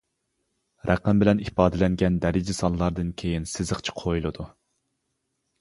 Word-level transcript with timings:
رەقەم 0.89 1.19
بىلەن 1.23 1.43
ئىپادىلەنگەن 1.43 2.17
دەرىجە 2.23 2.57
سانلاردىن 2.63 3.13
كېيىن 3.23 3.47
سىزىقچە 3.55 3.97
قويۇلىدۇ. 4.03 4.49